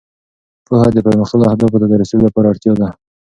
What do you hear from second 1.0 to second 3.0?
پرمختللو اهدافو ته رسېدو لپاره اړتیا ده.